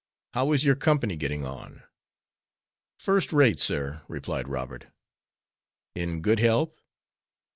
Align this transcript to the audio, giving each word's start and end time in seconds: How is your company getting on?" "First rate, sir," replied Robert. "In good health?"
How 0.33 0.51
is 0.53 0.65
your 0.65 0.75
company 0.75 1.15
getting 1.15 1.45
on?" 1.45 1.83
"First 2.97 3.31
rate, 3.31 3.59
sir," 3.59 4.01
replied 4.07 4.47
Robert. 4.47 4.87
"In 5.93 6.21
good 6.21 6.39
health?" 6.39 6.81